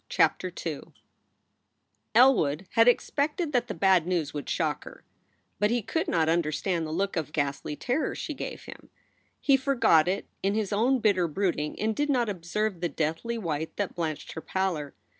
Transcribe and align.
CHAPTER 0.09 0.47
II 0.47 0.53
"TJ 0.79 0.91
LWOOD 2.15 2.65
had 2.71 2.87
expected 2.87 3.53
that 3.53 3.67
the 3.67 3.75
bad 3.75 4.07
news 4.07 4.33
would 4.33 4.49
shock 4.49 4.83
C 4.83 4.89
her. 4.89 5.03
But 5.59 5.69
he 5.69 5.83
could 5.83 6.07
not 6.07 6.27
understand 6.27 6.87
the 6.87 6.91
look 6.91 7.15
of 7.15 7.31
ghastly 7.31 7.75
terror 7.75 8.15
she 8.15 8.33
gave 8.33 8.63
him. 8.63 8.89
He 9.39 9.55
forgot 9.57 10.07
it 10.07 10.25
in 10.41 10.55
his 10.55 10.73
own 10.73 11.01
bitter 11.01 11.27
brooding 11.27 11.79
and 11.79 11.95
did 11.95 12.09
not 12.09 12.29
observe 12.29 12.81
the 12.81 12.89
deathly 12.89 13.37
white 13.37 13.75
that 13.77 13.93
blanched 13.93 14.31
her 14.31 14.41
pallor. 14.41 14.95